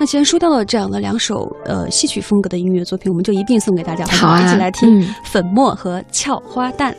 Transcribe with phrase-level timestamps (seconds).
[0.00, 6.90] 那既然说到了这样的两首呃戏曲风格的音乐作品，我们就一并送给大家，好啊一起来听嗯《粉末》和《俏花旦》。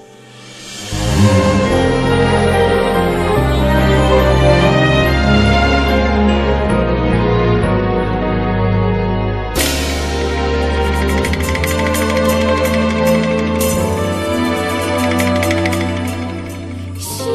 [17.00, 17.28] 心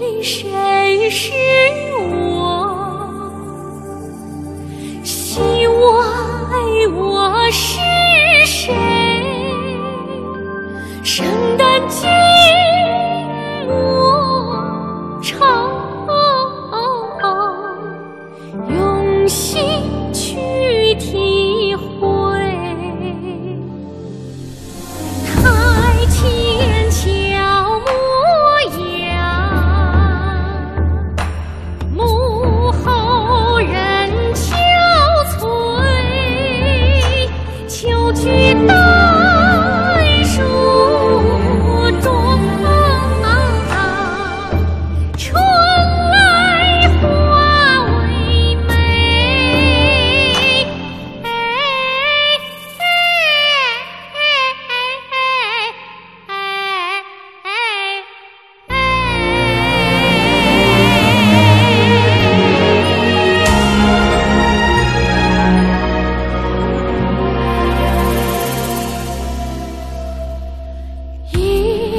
[0.00, 1.32] 里谁是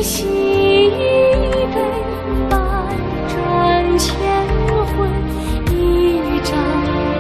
[0.06, 0.88] 一喜一
[1.74, 1.76] 悲，
[2.48, 2.56] 百
[3.28, 4.06] 转千
[4.86, 4.94] 回，
[5.74, 5.74] 一
[6.44, 6.54] 朝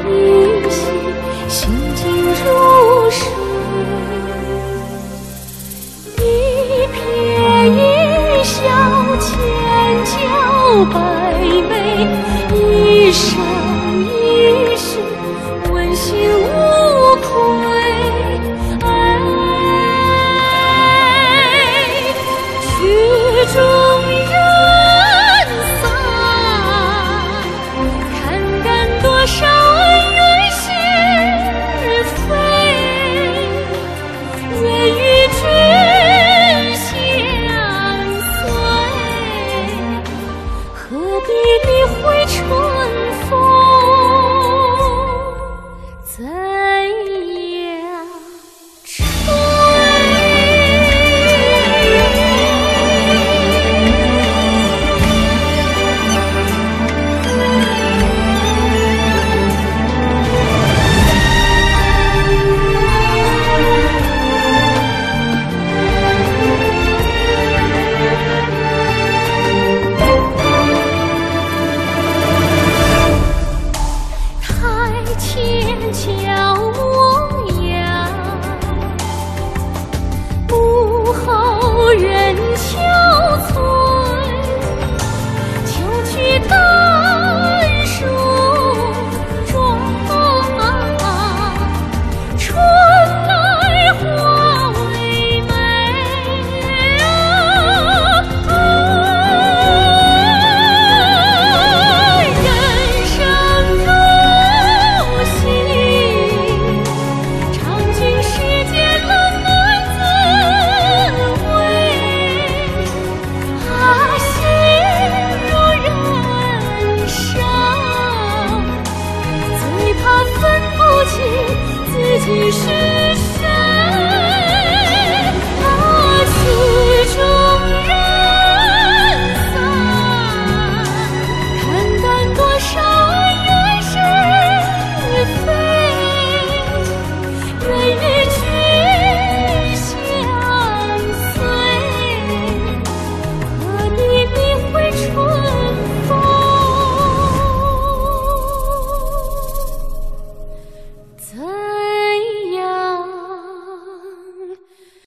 [0.07, 0.13] 一
[0.69, 0.77] 夕，
[1.49, 1.57] 心
[1.95, 2.05] 静
[2.43, 3.17] 如水。
[6.19, 6.21] 一
[6.93, 6.95] 瞥
[7.73, 7.81] 一
[8.43, 8.53] 笑，
[9.19, 9.25] 千
[10.05, 10.13] 娇
[10.93, 10.95] 百
[11.67, 11.73] 媚，
[12.53, 12.55] 一
[13.11, 13.25] 生
[42.43, 42.74] 错。